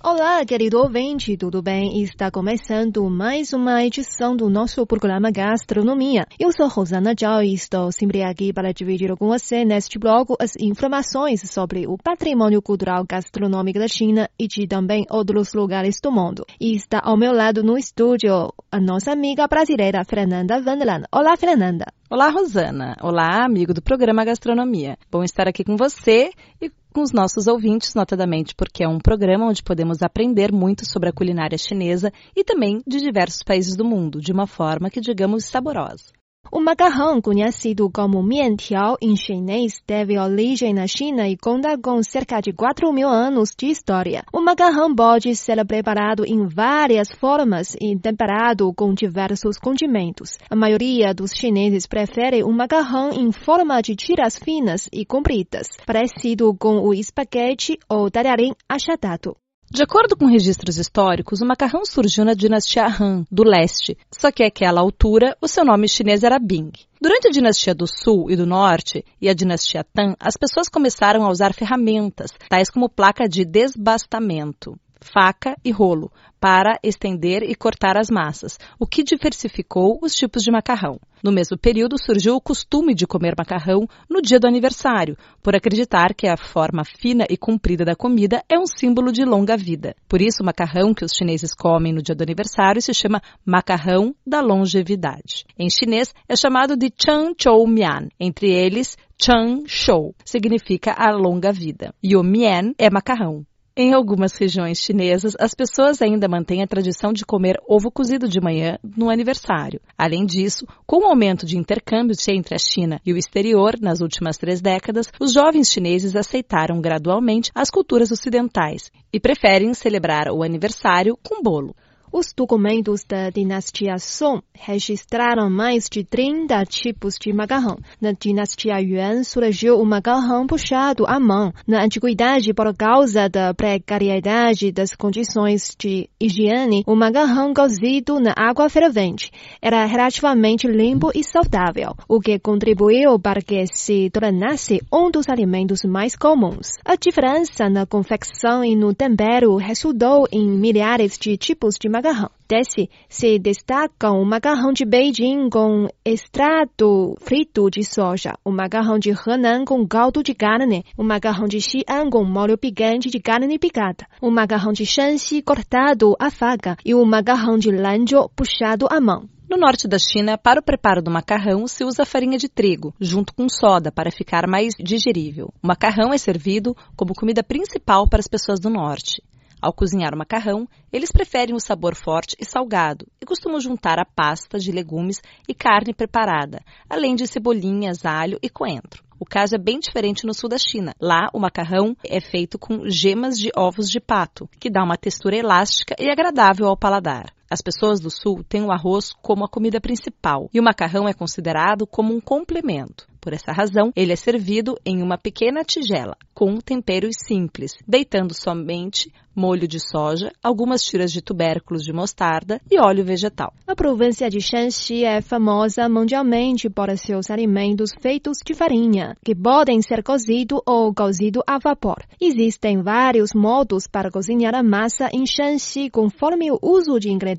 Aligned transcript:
Olá, 0.00 0.44
querido 0.46 0.78
ouvinte, 0.78 1.36
tudo 1.36 1.60
bem? 1.60 2.00
Está 2.04 2.30
começando 2.30 3.10
mais 3.10 3.52
uma 3.52 3.84
edição 3.84 4.36
do 4.36 4.48
nosso 4.48 4.86
programa 4.86 5.28
Gastronomia. 5.32 6.24
Eu 6.38 6.52
sou 6.52 6.68
Rosana 6.68 7.14
Zhao 7.18 7.42
e 7.42 7.52
estou 7.52 7.90
sempre 7.90 8.22
aqui 8.22 8.52
para 8.52 8.72
dividir 8.72 9.16
com 9.16 9.26
você 9.26 9.64
neste 9.64 9.98
blog 9.98 10.34
as 10.38 10.54
informações 10.60 11.40
sobre 11.50 11.88
o 11.88 11.98
patrimônio 11.98 12.62
cultural 12.62 13.04
gastronômico 13.04 13.80
da 13.80 13.88
China 13.88 14.30
e 14.38 14.46
de 14.46 14.68
também 14.68 15.04
outros 15.10 15.52
lugares 15.52 15.98
do 16.00 16.12
mundo. 16.12 16.46
E 16.60 16.76
está 16.76 17.00
ao 17.02 17.16
meu 17.16 17.32
lado 17.32 17.64
no 17.64 17.76
estúdio 17.76 18.54
a 18.70 18.80
nossa 18.80 19.10
amiga 19.10 19.48
brasileira 19.48 20.04
Fernanda 20.04 20.60
Vanderland. 20.60 21.06
Olá, 21.10 21.36
Fernanda. 21.36 21.86
Olá, 22.08 22.30
Rosana. 22.30 22.96
Olá, 23.02 23.44
amigo 23.44 23.74
do 23.74 23.82
programa 23.82 24.24
Gastronomia. 24.24 24.96
Bom 25.10 25.24
estar 25.24 25.48
aqui 25.48 25.64
com 25.64 25.76
você 25.76 26.30
e 26.62 26.70
com 26.98 27.02
os 27.02 27.12
nossos 27.12 27.46
ouvintes, 27.46 27.94
notadamente 27.94 28.56
porque 28.56 28.82
é 28.82 28.88
um 28.88 28.98
programa 28.98 29.46
onde 29.46 29.62
podemos 29.62 30.02
aprender 30.02 30.50
muito 30.50 30.84
sobre 30.84 31.08
a 31.08 31.12
culinária 31.12 31.56
chinesa 31.56 32.12
e 32.34 32.42
também 32.42 32.82
de 32.84 32.98
diversos 32.98 33.40
países 33.44 33.76
do 33.76 33.84
mundo, 33.84 34.20
de 34.20 34.32
uma 34.32 34.48
forma 34.48 34.90
que 34.90 35.00
digamos 35.00 35.44
saborosa. 35.44 36.17
O 36.50 36.60
macarrão, 36.60 37.20
conhecido 37.20 37.90
como 37.90 38.22
miantiao 38.22 38.96
em 39.02 39.14
chinês, 39.14 39.82
teve 39.86 40.18
origem 40.18 40.72
na 40.72 40.86
China 40.86 41.28
e 41.28 41.36
conta 41.36 41.76
com 41.76 42.02
cerca 42.02 42.40
de 42.40 42.54
4 42.54 42.90
mil 42.90 43.08
anos 43.08 43.50
de 43.56 43.66
história. 43.66 44.24
O 44.32 44.40
macarrão 44.40 44.94
pode 44.94 45.36
ser 45.36 45.62
preparado 45.66 46.24
em 46.24 46.46
várias 46.46 47.12
formas 47.12 47.76
e 47.78 47.94
temperado 47.98 48.72
com 48.72 48.94
diversos 48.94 49.58
condimentos. 49.58 50.38
A 50.48 50.56
maioria 50.56 51.12
dos 51.12 51.32
chineses 51.32 51.86
prefere 51.86 52.42
o 52.42 52.50
macarrão 52.50 53.10
em 53.12 53.30
forma 53.30 53.82
de 53.82 53.94
tiras 53.94 54.38
finas 54.38 54.88
e 54.90 55.04
compridas, 55.04 55.68
parecido 55.84 56.54
com 56.58 56.80
o 56.80 56.94
espaguete 56.94 57.78
ou 57.90 58.10
talharim 58.10 58.54
achatado. 58.66 59.36
De 59.70 59.82
acordo 59.82 60.16
com 60.16 60.24
registros 60.24 60.78
históricos, 60.78 61.42
o 61.42 61.46
macarrão 61.46 61.84
surgiu 61.84 62.24
na 62.24 62.32
dinastia 62.32 62.86
Han, 62.86 63.26
do 63.30 63.44
leste, 63.44 63.98
só 64.10 64.32
que 64.32 64.42
àquela 64.42 64.80
altura 64.80 65.36
o 65.42 65.46
seu 65.46 65.62
nome 65.62 65.86
chinês 65.86 66.24
era 66.24 66.38
Bing. 66.38 66.72
Durante 67.00 67.28
a 67.28 67.30
dinastia 67.30 67.74
do 67.74 67.86
Sul 67.86 68.30
e 68.30 68.36
do 68.36 68.46
Norte 68.46 69.04
e 69.20 69.28
a 69.28 69.34
dinastia 69.34 69.84
Tang, 69.84 70.16
as 70.18 70.38
pessoas 70.38 70.70
começaram 70.70 71.22
a 71.22 71.30
usar 71.30 71.52
ferramentas, 71.52 72.30
tais 72.48 72.70
como 72.70 72.88
placa 72.88 73.28
de 73.28 73.44
desbastamento 73.44 74.74
faca 75.00 75.56
e 75.64 75.70
rolo 75.70 76.10
para 76.40 76.78
estender 76.82 77.42
e 77.42 77.54
cortar 77.54 77.96
as 77.96 78.08
massas, 78.08 78.58
o 78.78 78.86
que 78.86 79.02
diversificou 79.02 79.98
os 80.02 80.14
tipos 80.14 80.42
de 80.42 80.50
macarrão. 80.50 81.00
No 81.22 81.32
mesmo 81.32 81.58
período 81.58 81.96
surgiu 82.00 82.36
o 82.36 82.40
costume 82.40 82.94
de 82.94 83.06
comer 83.06 83.34
macarrão 83.36 83.88
no 84.08 84.22
dia 84.22 84.38
do 84.38 84.46
aniversário, 84.46 85.16
por 85.42 85.56
acreditar 85.56 86.14
que 86.14 86.28
a 86.28 86.36
forma 86.36 86.84
fina 86.84 87.24
e 87.28 87.36
comprida 87.36 87.84
da 87.84 87.96
comida 87.96 88.44
é 88.48 88.56
um 88.56 88.66
símbolo 88.66 89.10
de 89.10 89.24
longa 89.24 89.56
vida. 89.56 89.96
Por 90.08 90.20
isso, 90.22 90.42
o 90.42 90.46
macarrão 90.46 90.94
que 90.94 91.04
os 91.04 91.12
chineses 91.12 91.52
comem 91.52 91.92
no 91.92 92.02
dia 92.02 92.14
do 92.14 92.22
aniversário 92.22 92.80
se 92.80 92.94
chama 92.94 93.20
macarrão 93.44 94.14
da 94.24 94.40
longevidade. 94.40 95.44
Em 95.58 95.68
chinês 95.68 96.14
é 96.28 96.36
chamado 96.36 96.76
de 96.76 96.92
Chang 96.96 97.34
Chou 97.36 97.66
Mian, 97.66 98.08
entre 98.20 98.48
eles 98.52 98.96
Chang 99.20 99.64
Shou 99.66 100.14
significa 100.24 100.92
a 100.92 101.10
longa 101.10 101.52
vida, 101.52 101.92
e 102.00 102.16
o 102.16 102.22
Mian 102.22 102.72
é 102.78 102.88
macarrão. 102.88 103.44
Em 103.80 103.94
algumas 103.94 104.36
regiões 104.36 104.80
chinesas, 104.80 105.36
as 105.38 105.54
pessoas 105.54 106.02
ainda 106.02 106.26
mantêm 106.26 106.64
a 106.64 106.66
tradição 106.66 107.12
de 107.12 107.24
comer 107.24 107.60
ovo 107.64 107.92
cozido 107.92 108.28
de 108.28 108.40
manhã 108.40 108.76
no 108.82 109.08
aniversário. 109.08 109.80
Além 109.96 110.26
disso, 110.26 110.66
com 110.84 111.04
o 111.04 111.06
aumento 111.06 111.46
de 111.46 111.56
intercâmbios 111.56 112.26
entre 112.26 112.56
a 112.56 112.58
China 112.58 113.00
e 113.06 113.12
o 113.12 113.16
exterior 113.16 113.74
nas 113.80 114.00
últimas 114.00 114.36
três 114.36 114.60
décadas, 114.60 115.12
os 115.20 115.32
jovens 115.32 115.70
chineses 115.70 116.16
aceitaram 116.16 116.80
gradualmente 116.80 117.52
as 117.54 117.70
culturas 117.70 118.10
ocidentais 118.10 118.90
e 119.12 119.20
preferem 119.20 119.72
celebrar 119.74 120.26
o 120.28 120.42
aniversário 120.42 121.16
com 121.22 121.40
bolo. 121.40 121.72
Os 122.10 122.32
documentos 122.34 123.04
da 123.04 123.28
dinastia 123.28 123.98
Song 123.98 124.40
registraram 124.54 125.50
mais 125.50 125.88
de 125.90 126.02
30 126.02 126.64
tipos 126.64 127.16
de 127.20 127.34
macarrão. 127.34 127.76
Na 128.00 128.12
dinastia 128.12 128.80
Yuan 128.80 129.22
surgiu 129.24 129.78
o 129.78 129.84
macarrão 129.84 130.46
puxado 130.46 131.04
à 131.06 131.20
mão. 131.20 131.52
Na 131.66 131.84
antiguidade, 131.84 132.54
por 132.54 132.74
causa 132.74 133.28
da 133.28 133.52
precariedade 133.52 134.72
das 134.72 134.94
condições 134.94 135.76
de 135.78 136.08
higiene, 136.18 136.82
o 136.86 136.96
macarrão 136.96 137.52
cozido 137.52 138.18
na 138.18 138.32
água 138.34 138.70
fervente 138.70 139.30
era 139.60 139.84
relativamente 139.84 140.66
limpo 140.66 141.10
e 141.14 141.22
saudável, 141.22 141.94
o 142.08 142.20
que 142.20 142.38
contribuiu 142.38 143.18
para 143.18 143.42
que 143.42 143.66
se 143.66 144.08
tornasse 144.08 144.80
um 144.90 145.10
dos 145.10 145.28
alimentos 145.28 145.80
mais 145.84 146.16
comuns. 146.16 146.72
A 146.82 146.96
diferença 146.96 147.68
na 147.68 147.84
confecção 147.84 148.64
e 148.64 148.74
no 148.74 148.94
tempero 148.94 149.56
resultou 149.56 150.26
em 150.32 150.48
milhares 150.48 151.18
de 151.18 151.36
tipos 151.36 151.74
de 151.78 151.86
macarrão 151.86 151.97
macarrão. 151.98 152.30
Desse 152.48 152.88
se 153.08 153.38
destacam 153.38 154.22
o 154.22 154.24
macarrão 154.24 154.72
de 154.72 154.84
Beijing 154.84 155.50
com 155.50 155.88
extrato 156.04 157.16
frito 157.20 157.68
de 157.68 157.82
soja, 157.84 158.32
o 158.44 158.50
macarrão 158.50 158.98
de 158.98 159.10
Henan 159.10 159.64
com 159.64 159.86
caldo 159.86 160.22
de 160.22 160.34
carne, 160.34 160.84
o 160.96 161.02
macarrão 161.02 161.46
de 161.46 161.60
Xi'an 161.60 162.08
com 162.08 162.24
molho 162.24 162.56
picante 162.56 163.10
de 163.10 163.20
carne 163.20 163.58
picada, 163.58 164.06
o 164.22 164.30
macarrão 164.30 164.72
de 164.72 164.86
Shanxi 164.86 165.42
cortado 165.42 166.14
à 166.18 166.30
faca 166.30 166.76
e 166.84 166.94
o 166.94 167.04
macarrão 167.04 167.58
de 167.58 167.70
Lanzhou 167.70 168.30
puxado 168.34 168.86
à 168.90 169.00
mão. 169.00 169.28
No 169.50 169.56
norte 169.56 169.88
da 169.88 169.98
China, 169.98 170.36
para 170.36 170.60
o 170.60 170.62
preparo 170.62 171.02
do 171.02 171.10
macarrão, 171.10 171.66
se 171.66 171.82
usa 171.82 172.04
farinha 172.04 172.36
de 172.36 172.50
trigo, 172.50 172.94
junto 173.00 173.32
com 173.34 173.48
soda, 173.48 173.90
para 173.90 174.10
ficar 174.10 174.46
mais 174.46 174.74
digerível. 174.78 175.50
O 175.62 175.66
macarrão 175.66 176.12
é 176.12 176.18
servido 176.18 176.76
como 176.94 177.14
comida 177.14 177.42
principal 177.42 178.06
para 178.06 178.20
as 178.20 178.28
pessoas 178.28 178.60
do 178.60 178.68
norte. 178.68 179.22
Ao 179.60 179.72
cozinhar 179.72 180.14
o 180.14 180.18
macarrão, 180.18 180.68
eles 180.92 181.10
preferem 181.10 181.54
o 181.54 181.60
sabor 181.60 181.94
forte 181.96 182.36
e 182.38 182.44
salgado 182.44 183.06
e 183.20 183.26
costumam 183.26 183.60
juntar 183.60 183.98
a 183.98 184.04
pasta 184.04 184.58
de 184.58 184.70
legumes 184.70 185.20
e 185.48 185.54
carne 185.54 185.92
preparada, 185.92 186.62
além 186.88 187.16
de 187.16 187.26
cebolinhas, 187.26 188.06
alho 188.06 188.38
e 188.40 188.48
coentro. 188.48 189.02
O 189.18 189.24
caso 189.24 189.56
é 189.56 189.58
bem 189.58 189.80
diferente 189.80 190.24
no 190.24 190.32
sul 190.32 190.48
da 190.48 190.58
China. 190.58 190.94
Lá, 191.00 191.28
o 191.32 191.40
macarrão 191.40 191.96
é 192.04 192.20
feito 192.20 192.56
com 192.56 192.88
gemas 192.88 193.36
de 193.36 193.50
ovos 193.56 193.90
de 193.90 193.98
pato, 193.98 194.48
que 194.60 194.70
dá 194.70 194.84
uma 194.84 194.96
textura 194.96 195.36
elástica 195.36 195.96
e 195.98 196.08
agradável 196.08 196.68
ao 196.68 196.76
paladar. 196.76 197.34
As 197.50 197.62
pessoas 197.62 197.98
do 197.98 198.10
sul 198.10 198.44
têm 198.46 198.62
o 198.62 198.70
arroz 198.70 199.10
como 199.22 199.42
a 199.42 199.48
comida 199.48 199.80
principal 199.80 200.50
e 200.52 200.60
o 200.60 200.62
macarrão 200.62 201.08
é 201.08 201.14
considerado 201.14 201.86
como 201.86 202.14
um 202.14 202.20
complemento. 202.20 203.06
Por 203.20 203.32
essa 203.32 203.52
razão, 203.52 203.90
ele 203.96 204.12
é 204.12 204.16
servido 204.16 204.78
em 204.86 205.02
uma 205.02 205.18
pequena 205.18 205.64
tigela, 205.64 206.16
com 206.32 206.58
temperos 206.58 207.16
simples, 207.26 207.72
deitando 207.86 208.32
somente 208.32 209.12
molho 209.34 209.66
de 209.68 209.78
soja, 209.80 210.32
algumas 210.42 210.82
tiras 210.82 211.12
de 211.12 211.20
tubérculos 211.20 211.82
de 211.82 211.92
mostarda 211.92 212.60
e 212.70 212.80
óleo 212.80 213.04
vegetal. 213.04 213.52
A 213.66 213.74
província 213.74 214.28
de 214.28 214.40
Shanxi 214.40 215.04
é 215.04 215.20
famosa 215.20 215.88
mundialmente 215.88 216.68
por 216.70 216.88
seus 216.96 217.30
alimentos 217.30 217.90
feitos 218.00 218.38
de 218.44 218.54
farinha, 218.54 219.16
que 219.24 219.34
podem 219.34 219.80
ser 219.82 220.02
cozido 220.02 220.62
ou 220.66 220.92
cozido 220.94 221.40
a 221.46 221.58
vapor. 221.58 222.04
Existem 222.20 222.82
vários 222.82 223.32
modos 223.34 223.86
para 223.86 224.10
cozinhar 224.10 224.54
a 224.54 224.62
massa 224.62 225.08
em 225.12 225.24
Shanxi 225.24 225.90
conforme 225.90 226.50
o 226.50 226.58
uso 226.62 226.98
de 226.98 227.10
ingredientes 227.10 227.37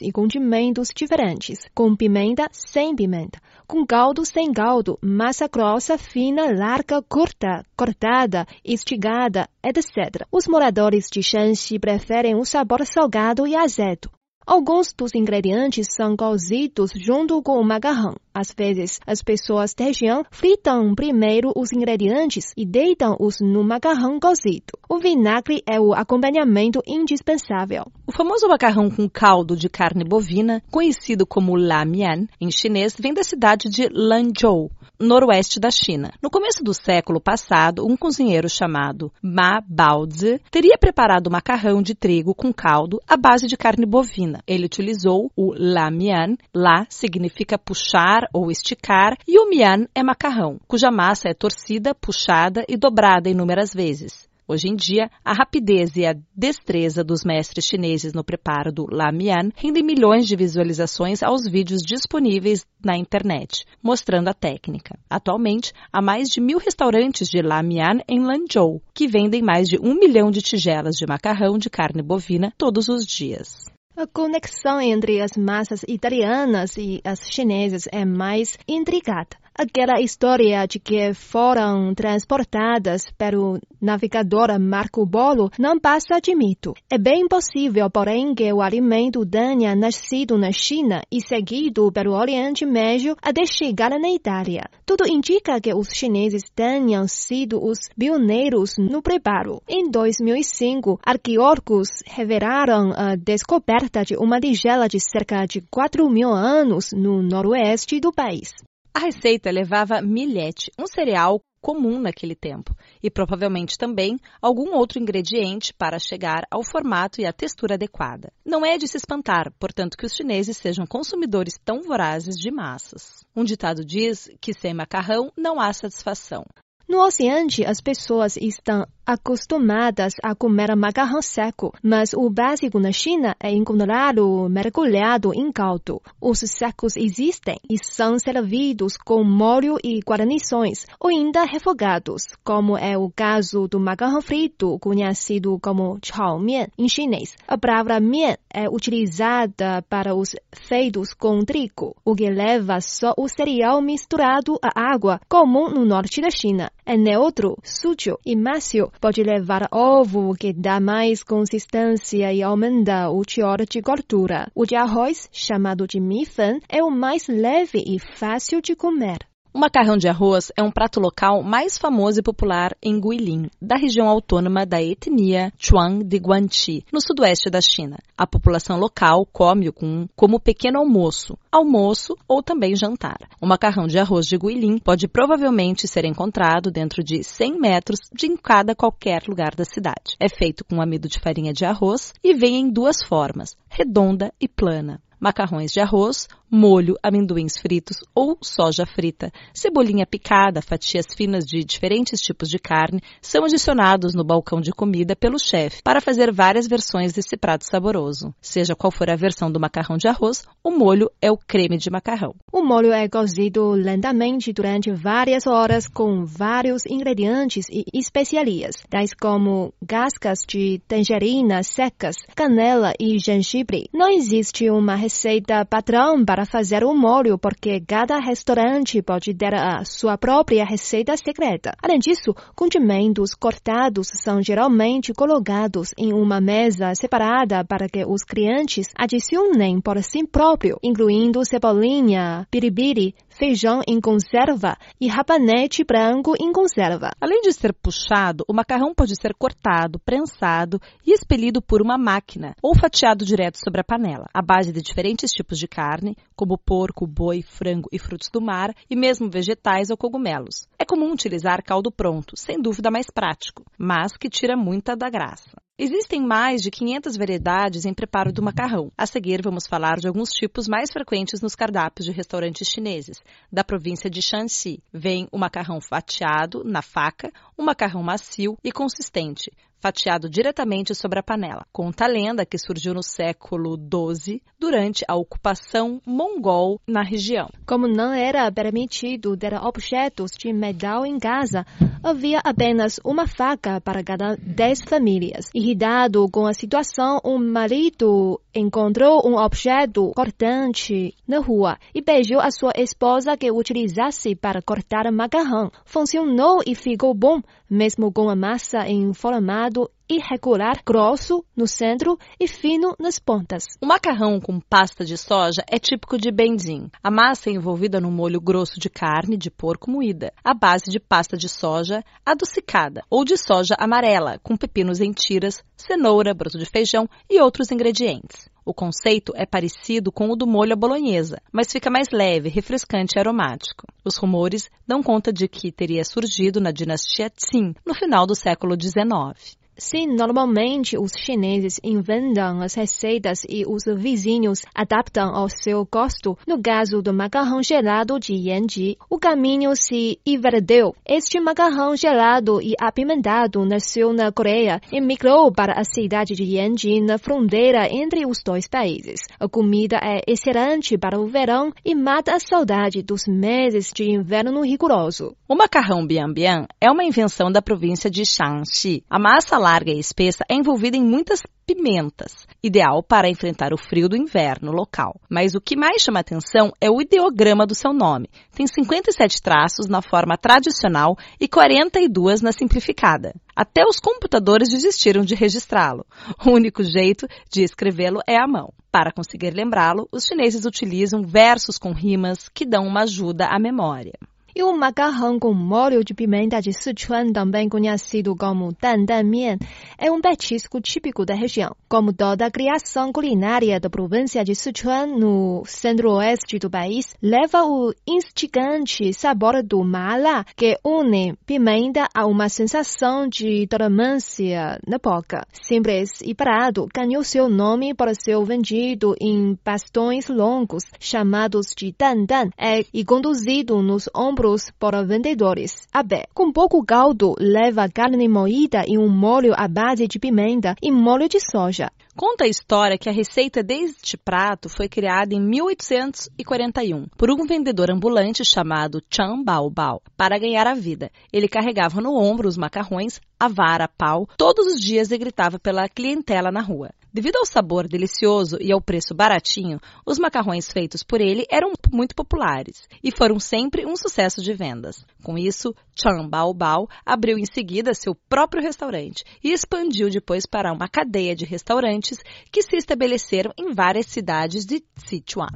e 0.00 0.12
condimentos 0.12 0.88
diferentes, 0.94 1.58
com 1.74 1.96
pimenta, 1.96 2.48
sem 2.52 2.94
pimenta, 2.94 3.40
com 3.66 3.86
caldo, 3.86 4.24
sem 4.24 4.52
caldo, 4.52 4.98
massa 5.02 5.48
grossa, 5.48 5.96
fina, 5.96 6.52
larga, 6.52 7.02
curta, 7.02 7.64
cortada, 7.76 8.46
estigada, 8.64 9.48
etc. 9.64 10.26
Os 10.30 10.46
moradores 10.46 11.06
de 11.10 11.22
Shanxi 11.22 11.78
preferem 11.78 12.36
o 12.36 12.44
sabor 12.44 12.84
salgado 12.86 13.46
e 13.46 13.56
azedo. 13.56 14.10
Alguns 14.50 14.92
dos 14.92 15.14
ingredientes 15.14 15.86
são 15.94 16.16
cozidos 16.16 16.90
junto 16.96 17.40
com 17.40 17.60
o 17.60 17.64
macarrão. 17.64 18.16
Às 18.34 18.52
vezes, 18.52 18.98
as 19.06 19.22
pessoas 19.22 19.72
da 19.74 19.84
região 19.84 20.24
fritam 20.28 20.92
primeiro 20.92 21.52
os 21.54 21.72
ingredientes 21.72 22.52
e 22.56 22.66
deitam-os 22.66 23.36
no 23.40 23.62
macarrão 23.62 24.18
cozido. 24.18 24.72
O 24.88 24.98
vinagre 24.98 25.62
é 25.64 25.80
o 25.80 25.94
acompanhamento 25.94 26.80
indispensável. 26.84 27.84
O 28.04 28.12
famoso 28.12 28.48
macarrão 28.48 28.90
com 28.90 29.08
caldo 29.08 29.56
de 29.56 29.68
carne 29.68 30.02
bovina, 30.02 30.60
conhecido 30.68 31.24
como 31.24 31.54
la 31.54 31.84
mian 31.84 32.26
em 32.40 32.50
chinês, 32.50 32.94
vem 32.98 33.14
da 33.14 33.22
cidade 33.22 33.68
de 33.68 33.88
Lanzhou, 33.92 34.70
noroeste 34.98 35.58
da 35.58 35.70
China. 35.70 36.12
No 36.22 36.30
começo 36.30 36.62
do 36.62 36.74
século 36.74 37.20
passado, 37.20 37.86
um 37.86 37.96
cozinheiro 37.96 38.48
chamado 38.48 39.12
Ma 39.22 39.62
Baozi 39.66 40.40
teria 40.50 40.76
preparado 40.78 41.30
macarrão 41.30 41.82
de 41.82 41.94
trigo 41.94 42.34
com 42.34 42.52
caldo 42.52 43.00
à 43.08 43.16
base 43.16 43.46
de 43.46 43.56
carne 43.56 43.86
bovina. 43.86 44.39
Ele 44.46 44.66
utilizou 44.66 45.30
o 45.36 45.54
la 45.56 45.90
mian, 45.90 46.36
la 46.54 46.86
significa 46.88 47.58
puxar 47.58 48.28
ou 48.32 48.50
esticar, 48.50 49.16
e 49.26 49.38
o 49.38 49.48
mian 49.48 49.86
é 49.94 50.02
macarrão, 50.02 50.58
cuja 50.66 50.90
massa 50.90 51.28
é 51.28 51.34
torcida, 51.34 51.94
puxada 51.94 52.64
e 52.68 52.76
dobrada 52.76 53.28
inúmeras 53.28 53.72
vezes. 53.72 54.30
Hoje 54.52 54.66
em 54.66 54.74
dia, 54.74 55.08
a 55.24 55.32
rapidez 55.32 55.94
e 55.94 56.04
a 56.04 56.12
destreza 56.34 57.04
dos 57.04 57.22
mestres 57.24 57.64
chineses 57.64 58.12
no 58.12 58.24
preparo 58.24 58.72
do 58.72 58.84
La 58.90 59.12
Mian 59.12 59.52
rendem 59.54 59.80
milhões 59.80 60.26
de 60.26 60.34
visualizações 60.34 61.22
aos 61.22 61.48
vídeos 61.48 61.80
disponíveis 61.82 62.66
na 62.84 62.96
internet, 62.96 63.64
mostrando 63.80 64.26
a 64.26 64.34
técnica. 64.34 64.98
Atualmente, 65.08 65.72
há 65.92 66.02
mais 66.02 66.28
de 66.28 66.40
mil 66.40 66.58
restaurantes 66.58 67.28
de 67.28 67.40
La 67.40 67.62
Mian 67.62 68.00
em 68.08 68.26
Lanzhou, 68.26 68.82
que 68.92 69.06
vendem 69.06 69.40
mais 69.40 69.68
de 69.68 69.78
um 69.80 69.94
milhão 69.94 70.32
de 70.32 70.42
tigelas 70.42 70.96
de 70.96 71.06
macarrão 71.06 71.56
de 71.56 71.70
carne 71.70 72.02
bovina 72.02 72.52
todos 72.58 72.88
os 72.88 73.06
dias. 73.06 73.69
A 74.00 74.06
conexão 74.06 74.80
entre 74.80 75.20
as 75.20 75.32
massas 75.36 75.82
italianas 75.86 76.74
e 76.78 77.02
as 77.04 77.20
chinesas 77.30 77.86
é 77.92 78.02
mais 78.02 78.56
intricada 78.66 79.36
aquela 79.54 80.00
história 80.00 80.66
de 80.66 80.78
que 80.78 81.12
foram 81.12 81.94
transportadas 81.94 83.02
pelo 83.18 83.58
navegador 83.80 84.58
Marco 84.58 85.06
Polo 85.06 85.50
não 85.58 85.78
passa 85.78 86.20
de 86.20 86.34
mito. 86.34 86.74
É 86.90 86.98
bem 86.98 87.28
possível, 87.28 87.90
porém, 87.90 88.34
que 88.34 88.52
o 88.52 88.60
alimento 88.60 89.24
tenha 89.26 89.74
nascido 89.74 90.38
na 90.38 90.52
China 90.52 91.02
e 91.10 91.20
seguido 91.20 91.90
pelo 91.92 92.12
Oriente 92.12 92.64
Médio 92.64 93.16
até 93.22 93.44
chegar 93.44 93.90
na 93.90 94.10
Itália. 94.10 94.64
Tudo 94.86 95.06
indica 95.06 95.60
que 95.60 95.74
os 95.74 95.88
chineses 95.92 96.42
tenham 96.54 97.06
sido 97.06 97.62
os 97.62 97.78
pioneiros 97.98 98.74
no 98.78 99.02
preparo. 99.02 99.62
Em 99.68 99.90
2005, 99.90 101.00
arqueólogos 101.04 101.88
revelaram 102.06 102.92
a 102.94 103.14
descoberta 103.16 104.04
de 104.04 104.16
uma 104.16 104.40
tigela 104.40 104.88
de 104.88 104.98
cerca 105.00 105.46
de 105.46 105.60
4 105.70 106.08
mil 106.08 106.30
anos 106.30 106.90
no 106.92 107.22
noroeste 107.22 108.00
do 108.00 108.12
país. 108.12 108.52
A 108.92 108.98
receita 108.98 109.50
levava 109.50 110.02
milhete, 110.02 110.70
um 110.78 110.86
cereal 110.86 111.40
comum 111.60 112.00
naquele 112.00 112.34
tempo, 112.34 112.74
e 113.02 113.10
provavelmente 113.10 113.78
também 113.78 114.18
algum 114.40 114.74
outro 114.74 114.98
ingrediente 114.98 115.72
para 115.74 115.98
chegar 115.98 116.46
ao 116.50 116.64
formato 116.64 117.20
e 117.20 117.26
à 117.26 117.32
textura 117.32 117.74
adequada. 117.74 118.32
Não 118.44 118.64
é 118.64 118.76
de 118.78 118.88
se 118.88 118.96
espantar, 118.96 119.52
portanto, 119.58 119.96
que 119.96 120.06
os 120.06 120.14
chineses 120.14 120.56
sejam 120.56 120.86
consumidores 120.86 121.58
tão 121.64 121.82
vorazes 121.82 122.34
de 122.34 122.50
massas. 122.50 123.24
Um 123.36 123.44
ditado 123.44 123.84
diz 123.84 124.28
que 124.40 124.52
sem 124.52 124.74
macarrão 124.74 125.30
não 125.36 125.60
há 125.60 125.72
satisfação. 125.72 126.44
No 126.88 127.00
Ocidente, 127.04 127.64
as 127.64 127.80
pessoas 127.80 128.36
estão 128.36 128.84
acostumadas 129.06 130.14
a 130.22 130.34
comer 130.34 130.74
macarrão 130.76 131.20
seco, 131.20 131.72
mas 131.82 132.12
o 132.12 132.28
básico 132.30 132.78
na 132.78 132.92
China 132.92 133.34
é 133.42 133.50
encontrá-lo 133.50 134.48
mergulhado 134.48 135.32
em 135.34 135.50
caldo. 135.50 136.00
Os 136.20 136.38
secos 136.40 136.96
existem 136.96 137.58
e 137.68 137.76
são 137.82 138.18
servidos 138.18 138.96
com 138.96 139.24
molho 139.24 139.76
e 139.82 140.00
guarnições, 140.00 140.86
ou 140.98 141.10
ainda 141.10 141.44
refogados, 141.44 142.22
como 142.44 142.76
é 142.76 142.96
o 142.96 143.10
caso 143.10 143.66
do 143.66 143.80
macarrão 143.80 144.22
frito, 144.22 144.78
conhecido 144.78 145.58
como 145.60 145.98
mian 146.40 146.68
em 146.78 146.88
chinês. 146.88 147.36
A 147.46 147.58
palavra 147.58 148.00
mian 148.00 148.36
é 148.52 148.68
utilizada 148.68 149.82
para 149.88 150.14
os 150.14 150.34
feitos 150.52 151.14
com 151.14 151.44
trigo, 151.44 151.96
o 152.04 152.14
que 152.14 152.28
leva 152.30 152.80
só 152.80 153.14
o 153.16 153.28
cereal 153.28 153.80
misturado 153.80 154.58
à 154.62 154.92
água, 154.92 155.20
comum 155.28 155.68
no 155.70 155.84
norte 155.84 156.20
da 156.20 156.30
China. 156.30 156.70
É 156.92 156.96
neutro, 156.96 157.56
sujo 157.62 158.18
e 158.26 158.34
macio 158.34 158.90
pode 159.00 159.22
levar 159.22 159.68
ovo, 159.70 160.34
que 160.34 160.52
dá 160.52 160.80
mais 160.80 161.22
consistência 161.22 162.32
e 162.32 162.42
aumenta 162.42 163.08
o 163.10 163.24
teor 163.24 163.64
de 163.64 163.80
gordura. 163.80 164.50
O 164.56 164.66
de 164.66 164.74
arroz, 164.74 165.28
chamado 165.30 165.86
de 165.86 166.00
mifan, 166.00 166.58
é 166.68 166.82
o 166.82 166.90
mais 166.90 167.28
leve 167.28 167.78
e 167.86 168.00
fácil 168.00 168.60
de 168.60 168.74
comer. 168.74 169.29
O 169.52 169.58
macarrão 169.58 169.96
de 169.96 170.06
arroz 170.06 170.52
é 170.56 170.62
um 170.62 170.70
prato 170.70 171.00
local 171.00 171.42
mais 171.42 171.76
famoso 171.76 172.20
e 172.20 172.22
popular 172.22 172.70
em 172.80 173.00
Guilin, 173.00 173.50
da 173.60 173.76
região 173.76 174.06
autônoma 174.06 174.64
da 174.64 174.80
etnia 174.80 175.52
Chuang 175.58 176.04
de 176.04 176.18
Guangxi, 176.18 176.84
no 176.92 177.00
sudoeste 177.00 177.50
da 177.50 177.60
China. 177.60 177.98
A 178.16 178.28
população 178.28 178.78
local 178.78 179.26
come-o 179.32 179.72
com, 179.72 180.06
como 180.14 180.38
pequeno 180.38 180.78
almoço, 180.78 181.36
almoço 181.50 182.16
ou 182.28 182.44
também 182.44 182.76
jantar. 182.76 183.18
O 183.40 183.46
macarrão 183.46 183.88
de 183.88 183.98
arroz 183.98 184.26
de 184.26 184.38
Guilin 184.38 184.78
pode 184.78 185.08
provavelmente 185.08 185.88
ser 185.88 186.04
encontrado 186.04 186.70
dentro 186.70 187.02
de 187.02 187.24
100 187.24 187.60
metros 187.60 187.98
de 188.14 188.28
em 188.28 188.36
cada 188.36 188.76
qualquer 188.76 189.24
lugar 189.26 189.56
da 189.56 189.64
cidade. 189.64 190.14
É 190.20 190.28
feito 190.28 190.64
com 190.64 190.80
amido 190.80 191.08
de 191.08 191.18
farinha 191.18 191.52
de 191.52 191.64
arroz 191.64 192.14
e 192.22 192.34
vem 192.34 192.60
em 192.60 192.70
duas 192.70 193.02
formas, 193.02 193.56
redonda 193.68 194.32
e 194.40 194.46
plana 194.46 195.02
macarrões 195.20 195.70
de 195.70 195.80
arroz, 195.80 196.26
molho, 196.50 196.96
amendoins 197.02 197.56
fritos 197.56 197.98
ou 198.14 198.36
soja 198.42 198.84
frita, 198.84 199.30
cebolinha 199.54 200.04
picada, 200.04 200.60
fatias 200.60 201.06
finas 201.16 201.44
de 201.44 201.62
diferentes 201.64 202.20
tipos 202.20 202.48
de 202.48 202.58
carne 202.58 203.00
são 203.22 203.44
adicionados 203.44 204.14
no 204.14 204.24
balcão 204.24 204.60
de 204.60 204.72
comida 204.72 205.14
pelo 205.14 205.38
chefe 205.38 205.82
para 205.82 206.00
fazer 206.00 206.32
várias 206.32 206.66
versões 206.66 207.12
desse 207.12 207.36
prato 207.36 207.64
saboroso. 207.64 208.34
Seja 208.40 208.74
qual 208.74 208.90
for 208.90 209.08
a 209.08 209.16
versão 209.16 209.50
do 209.50 209.60
macarrão 209.60 209.96
de 209.96 210.08
arroz, 210.08 210.44
o 210.62 210.70
molho 210.70 211.10
é 211.22 211.30
o 211.30 211.36
creme 211.36 211.78
de 211.78 211.90
macarrão. 211.90 212.34
O 212.52 212.62
molho 212.62 212.92
é 212.92 213.08
cozido 213.08 213.70
lentamente 213.70 214.52
durante 214.52 214.90
várias 214.90 215.46
horas 215.46 215.86
com 215.86 216.24
vários 216.24 216.84
ingredientes 216.86 217.66
e 217.70 217.84
especiarias, 217.94 218.76
tais 218.88 219.14
como 219.14 219.72
cascas 219.86 220.40
de 220.46 220.80
tangerina 220.88 221.62
secas, 221.62 222.16
canela 222.34 222.92
e 222.98 223.18
gengibre. 223.18 223.88
Não 223.92 224.08
existe 224.08 224.68
uma 224.70 224.94
receita 224.94 225.64
padrão 225.64 226.24
para 226.24 226.39
fazer 226.44 226.84
o 226.84 226.94
molho, 226.94 227.38
porque 227.38 227.80
cada 227.80 228.18
restaurante 228.18 229.00
pode 229.02 229.34
ter 229.34 229.54
a 229.54 229.84
sua 229.84 230.16
própria 230.16 230.64
receita 230.64 231.16
secreta. 231.16 231.74
Além 231.82 231.98
disso, 231.98 232.34
condimentos 232.54 233.34
cortados 233.34 234.08
são 234.22 234.42
geralmente 234.42 235.12
colocados 235.12 235.92
em 235.96 236.12
uma 236.12 236.40
mesa 236.40 236.94
separada 236.94 237.64
para 237.64 237.88
que 237.88 238.04
os 238.04 238.22
clientes 238.22 238.88
adicionem 238.96 239.80
por 239.80 240.02
si 240.02 240.26
próprio, 240.26 240.78
incluindo 240.82 241.44
cebolinha, 241.44 242.46
piribiri, 242.50 243.14
feijão 243.28 243.80
em 243.88 244.00
conserva 244.00 244.76
e 245.00 245.08
rabanete 245.08 245.82
branco 245.82 246.34
em 246.38 246.52
conserva. 246.52 247.10
Além 247.20 247.40
de 247.40 247.52
ser 247.52 247.72
puxado, 247.72 248.44
o 248.46 248.52
macarrão 248.52 248.94
pode 248.94 249.14
ser 249.20 249.34
cortado, 249.34 249.98
prensado 249.98 250.80
e 251.06 251.12
expelido 251.12 251.62
por 251.62 251.80
uma 251.80 251.96
máquina 251.96 252.54
ou 252.62 252.74
fatiado 252.78 253.24
direto 253.24 253.58
sobre 253.58 253.80
a 253.80 253.84
panela, 253.84 254.26
à 254.34 254.42
base 254.42 254.72
de 254.72 254.82
diferentes 254.82 255.30
tipos 255.30 255.58
de 255.58 255.66
carne, 255.66 256.16
como 256.40 256.56
porco, 256.56 257.06
boi, 257.06 257.42
frango 257.42 257.86
e 257.92 257.98
frutos 257.98 258.30
do 258.30 258.40
mar, 258.40 258.74
e 258.88 258.96
mesmo 258.96 259.28
vegetais 259.28 259.90
ou 259.90 259.96
cogumelos. 259.98 260.66
É 260.78 260.86
comum 260.86 261.12
utilizar 261.12 261.62
caldo 261.62 261.92
pronto, 261.92 262.34
sem 262.34 262.58
dúvida 262.58 262.90
mais 262.90 263.10
prático, 263.10 263.62
mas 263.76 264.16
que 264.16 264.30
tira 264.30 264.56
muita 264.56 264.96
da 264.96 265.10
graça. 265.10 265.60
Existem 265.78 266.20
mais 266.20 266.62
de 266.62 266.70
500 266.70 267.16
variedades 267.16 267.84
em 267.84 267.92
preparo 267.92 268.32
do 268.32 268.42
macarrão. 268.42 268.90
A 268.96 269.06
seguir, 269.06 269.42
vamos 269.42 269.66
falar 269.66 269.96
de 269.98 270.08
alguns 270.08 270.30
tipos 270.30 270.66
mais 270.66 270.90
frequentes 270.90 271.42
nos 271.42 271.54
cardápios 271.54 272.06
de 272.06 272.12
restaurantes 272.12 272.68
chineses. 272.68 273.22
Da 273.52 273.62
província 273.62 274.08
de 274.08 274.22
Shanxi, 274.22 274.82
vem 274.90 275.28
o 275.30 275.38
macarrão 275.38 275.78
fatiado 275.78 276.62
na 276.64 276.80
faca, 276.80 277.30
um 277.58 277.64
macarrão 277.64 278.02
macio 278.02 278.56
e 278.64 278.72
consistente, 278.72 279.50
fatiado 279.80 280.28
diretamente 280.28 280.94
sobre 280.94 281.18
a 281.18 281.22
panela. 281.22 281.66
Conta 281.72 282.04
a 282.04 282.08
lenda 282.08 282.44
que 282.44 282.58
surgiu 282.58 282.94
no 282.94 283.02
século 283.02 283.76
XII 283.76 284.42
durante 284.58 285.04
a 285.08 285.16
ocupação 285.16 286.00
mongol 286.06 286.80
na 286.86 287.02
região. 287.02 287.48
Como 287.66 287.88
não 287.88 288.12
era 288.12 288.50
permitido 288.52 289.36
ter 289.36 289.54
objetos 289.54 290.32
de 290.32 290.52
metal 290.52 291.06
em 291.06 291.18
casa, 291.18 291.64
havia 292.02 292.40
apenas 292.44 293.00
uma 293.04 293.26
faca 293.26 293.80
para 293.80 294.04
cada 294.04 294.36
dez 294.36 294.80
famílias. 294.82 295.50
Irritado 295.54 296.28
com 296.30 296.46
a 296.46 296.52
situação, 296.52 297.20
o 297.24 297.38
marido 297.38 298.40
encontrou 298.54 299.26
um 299.26 299.36
objeto 299.36 300.12
cortante 300.14 301.14
na 301.26 301.38
rua 301.38 301.78
e 301.94 302.02
pediu 302.02 302.40
à 302.40 302.50
sua 302.50 302.72
esposa 302.76 303.36
que 303.36 303.50
utilizasse 303.50 304.34
para 304.34 304.60
cortar 304.60 305.10
macarrão. 305.10 305.70
Funcionou 305.84 306.60
e 306.66 306.74
ficou 306.74 307.14
bom, 307.14 307.40
mesmo 307.70 308.12
com 308.12 308.28
a 308.28 308.34
massa 308.34 308.80
em 308.88 309.14
formato 309.14 309.88
irregular, 310.08 310.82
grosso 310.84 311.44
no 311.56 311.68
centro 311.68 312.18
e 312.38 312.48
fino 312.48 312.96
nas 312.98 313.20
pontas. 313.20 313.64
O 313.80 313.86
macarrão 313.86 314.40
com 314.40 314.58
pasta 314.58 315.04
de 315.04 315.16
soja 315.16 315.62
é 315.70 315.78
típico 315.78 316.18
de 316.18 316.32
Benzin. 316.32 316.90
A 317.00 317.12
massa 317.12 317.48
é 317.48 317.52
envolvida 317.52 318.00
num 318.00 318.10
molho 318.10 318.40
grosso 318.40 318.80
de 318.80 318.90
carne 318.90 319.36
de 319.36 319.50
porco 319.50 319.88
moída, 319.88 320.32
à 320.42 320.52
base 320.52 320.90
de 320.90 320.98
pasta 320.98 321.36
de 321.36 321.48
soja 321.48 322.02
adocicada 322.26 323.04
ou 323.08 323.24
de 323.24 323.36
soja 323.36 323.76
amarela, 323.78 324.40
com 324.42 324.56
pepinos 324.56 325.00
em 325.00 325.12
tiras, 325.12 325.62
cenoura, 325.76 326.34
broto 326.34 326.58
de 326.58 326.66
feijão 326.66 327.08
e 327.30 327.40
outros 327.40 327.70
ingredientes. 327.70 328.50
O 328.70 328.72
conceito 328.72 329.32
é 329.34 329.44
parecido 329.44 330.12
com 330.12 330.30
o 330.30 330.36
do 330.36 330.46
molho 330.46 330.74
à 330.74 330.76
bolonhesa, 330.76 331.42
mas 331.50 331.72
fica 331.72 331.90
mais 331.90 332.10
leve, 332.12 332.48
refrescante 332.48 333.16
e 333.16 333.18
aromático. 333.18 333.84
Os 334.04 334.16
rumores 334.16 334.70
dão 334.86 335.02
conta 335.02 335.32
de 335.32 335.48
que 335.48 335.72
teria 335.72 336.04
surgido 336.04 336.60
na 336.60 336.70
dinastia 336.70 337.28
Qin, 337.30 337.74
no 337.84 337.92
final 337.92 338.28
do 338.28 338.36
século 338.36 338.80
XIX. 338.80 339.58
Sim, 339.80 340.08
normalmente 340.08 340.98
os 340.98 341.12
chineses 341.16 341.80
inventam 341.82 342.60
as 342.60 342.74
receitas 342.74 343.46
e 343.48 343.64
os 343.66 343.84
vizinhos 343.96 344.60
adaptam 344.74 345.34
ao 345.34 345.48
seu 345.48 345.88
gosto. 345.90 346.36
No 346.46 346.60
caso 346.60 347.00
do 347.00 347.14
macarrão 347.14 347.62
gelado 347.62 348.20
de 348.20 348.34
Yanji, 348.34 348.98
o 349.08 349.18
caminho 349.18 349.74
se 349.74 350.20
inverteu. 350.26 350.94
Este 351.08 351.40
macarrão 351.40 351.96
gelado 351.96 352.60
e 352.60 352.74
apimentado 352.78 353.64
nasceu 353.64 354.12
na 354.12 354.30
Coreia 354.30 354.82
e 354.92 355.00
migrou 355.00 355.50
para 355.50 355.80
a 355.80 355.82
cidade 355.82 356.34
de 356.34 356.44
Yanji, 356.44 357.00
na 357.00 357.16
fronteira 357.16 357.88
entre 357.90 358.26
os 358.26 358.42
dois 358.44 358.68
países. 358.68 359.22
A 359.40 359.48
comida 359.48 359.98
é 360.02 360.20
excelente 360.28 360.98
para 360.98 361.18
o 361.18 361.26
verão 361.26 361.72
e 361.82 361.94
mata 361.94 362.34
a 362.34 362.38
saudade 362.38 363.02
dos 363.02 363.22
meses 363.26 363.90
de 363.94 364.10
inverno 364.10 364.60
rigoroso. 364.60 365.34
O 365.48 365.56
macarrão 365.56 366.06
bian 366.06 366.30
bian 366.30 366.66
é 366.78 366.90
uma 366.90 367.02
invenção 367.02 367.50
da 367.50 367.62
província 367.62 368.10
de 368.10 368.26
Shanxi. 368.26 369.02
A 369.08 369.18
massa 369.18 369.56
larga 369.70 369.92
e 369.92 370.00
espessa 370.00 370.44
é 370.48 370.54
envolvida 370.54 370.96
em 370.96 371.04
muitas 371.04 371.42
pimentas, 371.64 372.44
ideal 372.60 373.04
para 373.04 373.28
enfrentar 373.28 373.72
o 373.72 373.78
frio 373.78 374.08
do 374.08 374.16
inverno 374.16 374.72
local. 374.72 375.20
Mas 375.30 375.54
o 375.54 375.60
que 375.60 375.76
mais 375.76 376.02
chama 376.02 376.18
atenção 376.18 376.72
é 376.80 376.90
o 376.90 377.00
ideograma 377.00 377.64
do 377.64 377.74
seu 377.74 377.92
nome. 377.92 378.28
Tem 378.52 378.66
57 378.66 379.40
traços 379.40 379.88
na 379.88 380.02
forma 380.02 380.36
tradicional 380.36 381.16
e 381.40 381.46
42 381.46 382.42
na 382.42 382.50
simplificada. 382.50 383.32
Até 383.54 383.84
os 383.84 384.00
computadores 384.00 384.70
desistiram 384.70 385.22
de 385.22 385.36
registrá-lo. 385.36 386.04
O 386.44 386.50
único 386.50 386.82
jeito 386.82 387.28
de 387.52 387.62
escrevê-lo 387.62 388.20
é 388.26 388.36
a 388.36 388.48
mão. 388.48 388.72
Para 388.90 389.12
conseguir 389.12 389.52
lembrá-lo, 389.54 390.08
os 390.10 390.24
chineses 390.24 390.64
utilizam 390.64 391.22
versos 391.22 391.78
com 391.78 391.92
rimas 391.92 392.48
que 392.48 392.66
dão 392.66 392.84
uma 392.84 393.02
ajuda 393.02 393.46
à 393.46 393.58
memória. 393.60 394.18
E 394.54 394.64
o 394.64 394.76
macarrão 394.76 395.38
com 395.38 395.54
molho 395.54 396.02
de 396.02 396.12
pimenta 396.12 396.60
de 396.60 396.72
Sichuan, 396.72 397.32
também 397.32 397.68
conhecido 397.68 398.34
como 398.34 398.72
dan 398.80 399.04
dan 399.04 399.22
mian, 399.22 399.56
é 399.96 400.10
um 400.10 400.20
petisco 400.20 400.80
típico 400.80 401.24
da 401.24 401.34
região. 401.34 401.74
Como 401.88 402.12
toda 402.12 402.46
a 402.46 402.50
criação 402.50 403.12
culinária 403.12 403.78
da 403.78 403.88
província 403.88 404.42
de 404.44 404.56
Sichuan, 404.56 405.06
no 405.06 405.62
centro-oeste 405.64 406.58
do 406.58 406.68
país, 406.68 407.14
leva 407.22 407.62
o 407.64 407.94
instigante 408.08 409.12
sabor 409.12 409.62
do 409.62 409.84
mala, 409.84 410.44
que 410.56 410.76
une 410.84 411.36
pimenta 411.46 412.08
a 412.12 412.26
uma 412.26 412.48
sensação 412.48 413.28
de 413.28 413.66
dormância 413.66 414.80
na 414.84 414.98
boca. 414.98 415.46
Simples 415.52 416.20
e 416.22 416.34
parado, 416.34 416.88
ganhou 416.92 417.22
seu 417.22 417.48
nome 417.48 417.94
por 417.94 418.08
ser 418.16 418.42
vendido 418.44 419.14
em 419.20 419.56
bastões 419.64 420.28
longos, 420.28 420.82
chamados 420.98 421.68
de 421.76 421.94
dan 421.96 422.24
dan, 422.24 422.50
e 422.92 423.04
conduzido 423.04 423.80
nos 423.80 424.08
ombros 424.12 424.39
ombros 424.40 424.70
para 424.78 425.04
vendedores. 425.04 425.86
A 425.92 426.02
B. 426.02 426.24
Com 426.32 426.50
pouco 426.50 426.82
caldo, 426.84 427.34
leva 427.38 427.88
carne 427.88 428.26
moída 428.26 428.84
e 428.88 428.96
um 428.96 429.08
molho 429.08 429.52
à 429.54 429.68
base 429.68 430.08
de 430.08 430.18
pimenta 430.18 430.74
e 430.82 430.90
molho 430.90 431.28
de 431.28 431.38
soja. 431.38 431.90
Conta 432.16 432.44
a 432.44 432.48
história 432.48 432.98
que 432.98 433.08
a 433.08 433.12
receita 433.12 433.62
deste 433.62 434.16
prato 434.16 434.68
foi 434.68 434.88
criada 434.88 435.34
em 435.34 435.40
1841 435.40 437.06
por 437.16 437.30
um 437.30 437.46
vendedor 437.46 437.90
ambulante 437.90 438.44
chamado 438.44 439.02
Chan 439.10 439.42
Bao 439.44 439.70
Bao 439.70 440.02
para 440.16 440.38
ganhar 440.38 440.66
a 440.66 440.74
vida. 440.74 441.10
Ele 441.32 441.46
carregava 441.46 442.00
no 442.00 442.14
ombro 442.14 442.48
os 442.48 442.56
macarrões, 442.56 443.20
a 443.38 443.48
vara, 443.48 443.88
pau, 443.88 444.26
todos 444.36 444.66
os 444.66 444.80
dias 444.80 445.10
e 445.10 445.18
gritava 445.18 445.58
pela 445.58 445.88
clientela 445.88 446.50
na 446.50 446.60
rua. 446.60 446.90
Devido 447.12 447.36
ao 447.38 447.44
sabor 447.44 447.88
delicioso 447.88 448.56
e 448.60 448.70
ao 448.72 448.80
preço 448.80 449.12
baratinho, 449.14 449.80
os 450.06 450.16
macarrões 450.16 450.70
feitos 450.70 451.02
por 451.02 451.20
ele 451.20 451.44
eram 451.50 451.72
muito 451.92 452.14
populares 452.14 452.88
e 453.02 453.10
foram 453.10 453.40
sempre 453.40 453.84
um 453.84 453.96
sucesso 453.96 454.40
de 454.40 454.54
vendas. 454.54 455.04
Com 455.24 455.36
isso, 455.36 455.74
Chan 456.00 456.28
Bao 456.28 456.54
Bao 456.54 456.88
abriu 457.04 457.36
em 457.36 457.44
seguida 457.44 457.94
seu 457.94 458.14
próprio 458.14 458.62
restaurante 458.62 459.24
e 459.42 459.52
expandiu 459.52 460.08
depois 460.08 460.46
para 460.46 460.72
uma 460.72 460.88
cadeia 460.88 461.34
de 461.34 461.44
restaurantes 461.44 462.18
que 462.52 462.62
se 462.62 462.76
estabeleceram 462.76 463.52
em 463.58 463.74
várias 463.74 464.06
cidades 464.06 464.64
de 464.64 464.80
Sichuan. 464.96 465.48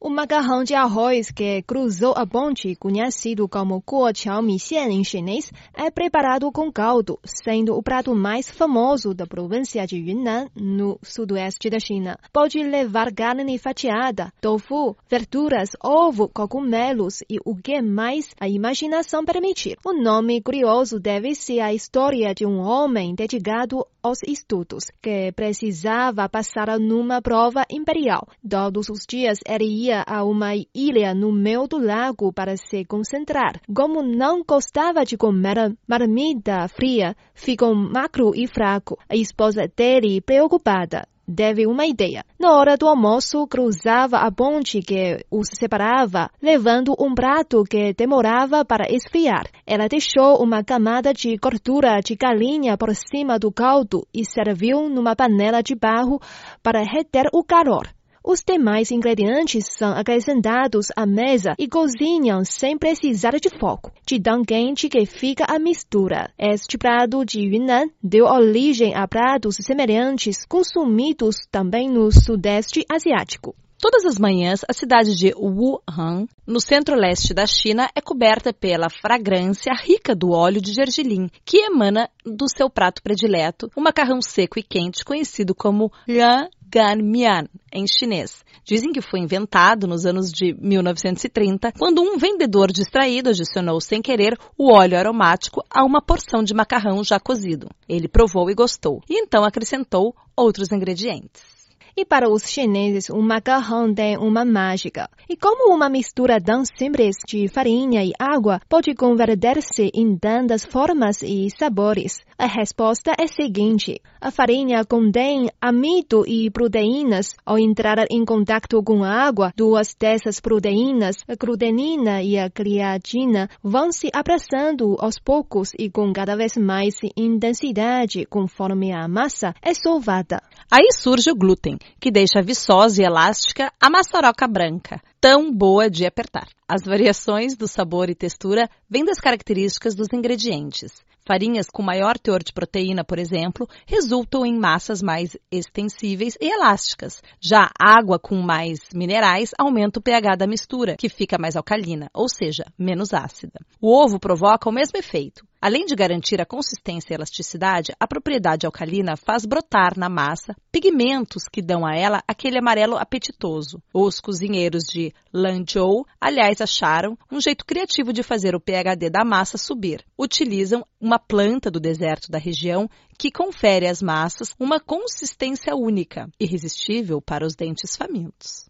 O 0.00 0.08
macarrão 0.08 0.62
de 0.62 0.76
arroz 0.76 1.32
que 1.32 1.60
cruzou 1.62 2.14
a 2.16 2.24
ponte, 2.24 2.76
conhecido 2.76 3.48
como 3.48 3.82
Guoqiao 3.84 4.40
Mixian 4.40 4.86
em 4.90 5.02
chinês, 5.02 5.50
é 5.74 5.90
preparado 5.90 6.52
com 6.52 6.70
caldo, 6.70 7.18
sendo 7.24 7.74
o 7.74 7.82
prato 7.82 8.14
mais 8.14 8.48
famoso 8.48 9.12
da 9.12 9.26
província 9.26 9.84
de 9.88 9.96
Yunnan, 9.96 10.46
no 10.54 11.00
sudoeste 11.02 11.68
da 11.68 11.80
China. 11.80 12.16
Pode 12.32 12.62
levar 12.62 13.12
carne 13.12 13.58
fatiada, 13.58 14.32
tofu, 14.40 14.96
verduras, 15.10 15.70
ovo, 15.82 16.28
cogumelos 16.28 17.24
e 17.28 17.40
o 17.44 17.56
que 17.56 17.82
mais 17.82 18.36
a 18.38 18.48
imaginação 18.48 19.24
permitir. 19.24 19.76
O 19.84 19.92
nome 19.92 20.40
curioso 20.40 21.00
deve-se 21.00 21.58
à 21.58 21.74
história 21.74 22.32
de 22.32 22.46
um 22.46 22.60
homem 22.60 23.16
dedicado 23.16 23.84
aos 24.08 24.22
estudos, 24.26 24.84
que 25.02 25.30
precisava 25.32 26.28
passar 26.28 26.78
numa 26.78 27.20
prova 27.20 27.64
imperial. 27.70 28.26
Todos 28.48 28.88
os 28.88 29.04
dias 29.06 29.38
ele 29.46 29.66
ia 29.66 30.02
a 30.06 30.24
uma 30.24 30.52
ilha 30.74 31.14
no 31.14 31.30
meio 31.30 31.66
do 31.66 31.78
lago 31.78 32.32
para 32.32 32.56
se 32.56 32.84
concentrar. 32.86 33.60
Como 33.74 34.02
não 34.02 34.42
gostava 34.42 35.04
de 35.04 35.16
comer 35.16 35.76
marmita 35.86 36.66
fria, 36.68 37.14
ficou 37.34 37.74
magro 37.74 38.32
e 38.34 38.46
fraco. 38.46 38.98
A 39.08 39.14
esposa 39.14 39.68
dele, 39.76 40.22
preocupada, 40.22 41.06
teve 41.34 41.66
uma 41.66 41.86
ideia. 41.86 42.24
Na 42.38 42.52
hora 42.52 42.76
do 42.76 42.86
almoço, 42.86 43.46
cruzava 43.46 44.18
a 44.18 44.30
ponte 44.30 44.80
que 44.80 45.24
os 45.30 45.48
separava, 45.58 46.30
levando 46.42 46.94
um 46.98 47.14
prato 47.14 47.64
que 47.64 47.92
demorava 47.92 48.64
para 48.64 48.90
esfriar. 48.90 49.46
Ela 49.66 49.88
deixou 49.88 50.42
uma 50.42 50.64
camada 50.64 51.12
de 51.12 51.36
gordura 51.36 52.00
de 52.00 52.14
galinha 52.14 52.76
por 52.76 52.94
cima 52.94 53.38
do 53.38 53.52
caldo 53.52 54.06
e 54.14 54.24
serviu 54.24 54.88
numa 54.88 55.14
panela 55.14 55.62
de 55.62 55.74
barro 55.74 56.20
para 56.62 56.82
reter 56.82 57.28
o 57.32 57.42
calor. 57.44 57.88
Os 58.30 58.42
demais 58.46 58.90
ingredientes 58.90 59.64
são 59.78 59.92
acrescentados 59.92 60.88
à 60.94 61.06
mesa 61.06 61.54
e 61.58 61.66
cozinham 61.66 62.44
sem 62.44 62.76
precisar 62.76 63.40
de 63.40 63.48
fogo, 63.48 63.90
de 64.06 64.20
tão 64.20 64.44
quente 64.44 64.86
que 64.86 65.06
fica 65.06 65.46
a 65.48 65.58
mistura. 65.58 66.30
Este 66.38 66.76
prato 66.76 67.24
de 67.24 67.40
Yunnan 67.40 67.86
deu 68.02 68.26
origem 68.26 68.94
a 68.94 69.08
pratos 69.08 69.56
semelhantes 69.62 70.44
consumidos 70.44 71.36
também 71.50 71.88
no 71.88 72.12
Sudeste 72.12 72.84
Asiático. 72.86 73.56
Todas 73.80 74.04
as 74.04 74.18
manhãs, 74.18 74.62
a 74.68 74.72
cidade 74.72 75.14
de 75.14 75.32
Wuhan, 75.36 76.26
no 76.44 76.60
centro-leste 76.60 77.32
da 77.32 77.46
China, 77.46 77.88
é 77.94 78.00
coberta 78.00 78.52
pela 78.52 78.90
fragrância 78.90 79.72
rica 79.72 80.16
do 80.16 80.30
óleo 80.32 80.60
de 80.60 80.72
gergelim, 80.72 81.30
que 81.44 81.58
emana 81.58 82.10
do 82.26 82.48
seu 82.48 82.68
prato 82.68 83.00
predileto, 83.00 83.70
o 83.76 83.80
macarrão 83.80 84.20
seco 84.20 84.58
e 84.58 84.64
quente 84.64 85.04
conhecido 85.04 85.54
como 85.54 85.92
Lian 86.08 86.48
Ganmian, 86.68 87.48
em 87.72 87.86
chinês. 87.86 88.44
Dizem 88.64 88.90
que 88.90 89.00
foi 89.00 89.20
inventado 89.20 89.86
nos 89.86 90.04
anos 90.04 90.32
de 90.32 90.54
1930, 90.60 91.72
quando 91.78 92.02
um 92.02 92.18
vendedor 92.18 92.72
distraído 92.72 93.30
adicionou 93.30 93.80
sem 93.80 94.02
querer 94.02 94.36
o 94.58 94.72
óleo 94.72 94.98
aromático 94.98 95.62
a 95.70 95.84
uma 95.84 96.02
porção 96.02 96.42
de 96.42 96.52
macarrão 96.52 97.04
já 97.04 97.20
cozido. 97.20 97.68
Ele 97.88 98.08
provou 98.08 98.50
e 98.50 98.54
gostou, 98.54 99.00
e 99.08 99.22
então 99.22 99.44
acrescentou 99.44 100.16
outros 100.36 100.72
ingredientes. 100.72 101.57
E 102.00 102.04
para 102.04 102.30
os 102.30 102.44
chineses, 102.48 103.10
o 103.10 103.20
macarrão 103.20 103.92
tem 103.92 104.16
uma 104.16 104.44
mágica. 104.44 105.10
E 105.28 105.36
como 105.36 105.74
uma 105.74 105.88
mistura 105.88 106.40
tão 106.40 106.62
simples 106.64 107.16
de 107.26 107.48
farinha 107.48 108.04
e 108.04 108.12
água 108.16 108.60
pode 108.68 108.94
converter-se 108.94 109.90
em 109.92 110.16
tantas 110.16 110.64
formas 110.64 111.24
e 111.24 111.48
sabores? 111.58 112.20
A 112.38 112.46
resposta 112.46 113.10
é 113.18 113.24
a 113.24 113.26
seguinte: 113.26 114.00
a 114.20 114.30
farinha 114.30 114.84
contém 114.84 115.50
amido 115.60 116.24
e 116.24 116.48
proteínas. 116.52 117.34
Ao 117.44 117.58
entrar 117.58 118.06
em 118.08 118.24
contato 118.24 118.80
com 118.80 119.02
a 119.02 119.10
água, 119.10 119.52
duas 119.56 119.92
dessas 119.98 120.38
proteínas, 120.38 121.16
a 121.26 121.34
glutenina 121.34 122.22
e 122.22 122.38
a 122.38 122.48
creatina, 122.48 123.50
vão 123.60 123.90
se 123.90 124.08
abraçando 124.14 124.94
aos 125.00 125.18
poucos 125.18 125.72
e 125.76 125.90
com 125.90 126.12
cada 126.12 126.36
vez 126.36 126.56
mais 126.56 126.94
intensidade 127.16 128.24
conforme 128.26 128.92
a 128.92 129.08
massa 129.08 129.52
é 129.60 129.74
sovada. 129.74 130.40
Aí 130.70 130.92
surge 130.92 131.30
o 131.32 131.34
glúten, 131.34 131.76
que 132.00 132.10
deixa 132.10 132.42
viçosa 132.42 133.02
e 133.02 133.04
elástica 133.04 133.72
a 133.80 133.90
maçaroca 133.90 134.46
branca, 134.46 135.00
tão 135.20 135.52
boa 135.52 135.90
de 135.90 136.06
apertar. 136.06 136.48
As 136.68 136.82
variações 136.82 137.56
do 137.56 137.66
sabor 137.66 138.10
e 138.10 138.14
textura 138.14 138.68
vêm 138.88 139.04
das 139.04 139.18
características 139.18 139.94
dos 139.94 140.08
ingredientes. 140.12 140.92
Farinhas 141.28 141.66
com 141.70 141.82
maior 141.82 142.18
teor 142.18 142.42
de 142.42 142.54
proteína, 142.54 143.04
por 143.04 143.18
exemplo, 143.18 143.68
resultam 143.86 144.46
em 144.46 144.58
massas 144.58 145.02
mais 145.02 145.36
extensíveis 145.52 146.34
e 146.40 146.50
elásticas. 146.50 147.22
Já 147.38 147.70
água 147.78 148.18
com 148.18 148.36
mais 148.36 148.78
minerais 148.94 149.50
aumenta 149.58 150.00
o 150.00 150.02
pH 150.02 150.36
da 150.36 150.46
mistura, 150.46 150.96
que 150.96 151.10
fica 151.10 151.36
mais 151.38 151.54
alcalina, 151.54 152.08
ou 152.14 152.30
seja, 152.30 152.64
menos 152.78 153.12
ácida. 153.12 153.60
O 153.78 153.94
ovo 153.94 154.18
provoca 154.18 154.70
o 154.70 154.72
mesmo 154.72 154.98
efeito. 154.98 155.47
Além 155.60 155.84
de 155.86 155.96
garantir 155.96 156.40
a 156.40 156.46
consistência 156.46 157.12
e 157.12 157.16
elasticidade, 157.16 157.92
a 157.98 158.06
propriedade 158.06 158.64
alcalina 158.64 159.16
faz 159.16 159.44
brotar 159.44 159.98
na 159.98 160.08
massa 160.08 160.54
pigmentos 160.70 161.48
que 161.50 161.60
dão 161.60 161.84
a 161.84 161.96
ela 161.96 162.22
aquele 162.28 162.58
amarelo 162.58 162.96
apetitoso. 162.96 163.82
Os 163.92 164.20
cozinheiros 164.20 164.84
de 164.84 165.12
Lanzhou, 165.34 166.06
aliás, 166.20 166.60
acharam 166.60 167.18
um 167.30 167.40
jeito 167.40 167.66
criativo 167.66 168.12
de 168.12 168.22
fazer 168.22 168.54
o 168.54 168.60
pHD 168.60 169.10
da 169.10 169.24
massa 169.24 169.58
subir. 169.58 170.04
Utilizam 170.16 170.84
uma 171.00 171.18
planta 171.18 171.72
do 171.72 171.80
deserto 171.80 172.30
da 172.30 172.38
região 172.38 172.88
que 173.18 173.32
confere 173.32 173.88
às 173.88 174.00
massas 174.00 174.54
uma 174.60 174.78
consistência 174.78 175.74
única, 175.74 176.30
irresistível 176.38 177.20
para 177.20 177.44
os 177.44 177.56
dentes 177.56 177.96
famintos. 177.96 178.67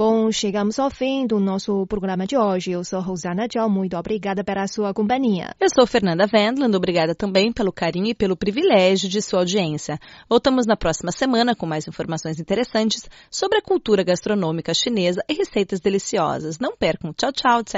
Bom, 0.00 0.32
chegamos 0.32 0.78
ao 0.78 0.88
fim 0.88 1.26
do 1.26 1.38
nosso 1.38 1.86
programa 1.86 2.26
de 2.26 2.34
hoje. 2.34 2.70
Eu 2.70 2.82
sou 2.82 3.02
Rosana 3.02 3.46
Tchau, 3.46 3.68
muito 3.68 3.94
obrigada 3.98 4.42
pela 4.42 4.66
sua 4.66 4.94
companhia. 4.94 5.54
Eu 5.60 5.68
sou 5.68 5.86
Fernanda 5.86 6.24
Wendland, 6.24 6.74
obrigada 6.74 7.14
também 7.14 7.52
pelo 7.52 7.70
carinho 7.70 8.06
e 8.06 8.14
pelo 8.14 8.34
privilégio 8.34 9.10
de 9.10 9.20
sua 9.20 9.40
audiência. 9.40 10.00
Voltamos 10.26 10.64
na 10.64 10.74
próxima 10.74 11.12
semana 11.12 11.54
com 11.54 11.66
mais 11.66 11.86
informações 11.86 12.40
interessantes 12.40 13.06
sobre 13.30 13.58
a 13.58 13.60
cultura 13.62 14.02
gastronômica 14.02 14.72
chinesa 14.72 15.22
e 15.28 15.34
receitas 15.34 15.80
deliciosas. 15.80 16.58
Não 16.58 16.74
percam. 16.74 17.12
Tchau, 17.12 17.30
tchau, 17.30 17.62
de 17.62 17.70